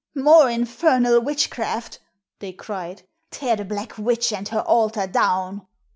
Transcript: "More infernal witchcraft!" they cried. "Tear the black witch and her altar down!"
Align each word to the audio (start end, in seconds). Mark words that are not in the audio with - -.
"More 0.15 0.49
infernal 0.49 1.19
witchcraft!" 1.21 1.99
they 2.39 2.53
cried. 2.53 3.03
"Tear 3.29 3.55
the 3.55 3.65
black 3.65 3.99
witch 3.99 4.33
and 4.33 4.47
her 4.47 4.61
altar 4.61 5.05
down!" 5.05 5.67